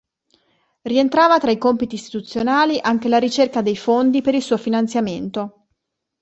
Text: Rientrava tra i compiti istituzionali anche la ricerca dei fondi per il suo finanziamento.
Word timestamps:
Rientrava 0.81 1.37
tra 1.37 1.51
i 1.51 1.59
compiti 1.59 1.93
istituzionali 1.93 2.79
anche 2.81 3.07
la 3.07 3.19
ricerca 3.19 3.61
dei 3.61 3.75
fondi 3.77 4.21
per 4.23 4.33
il 4.33 4.41
suo 4.41 4.57
finanziamento. 4.57 5.67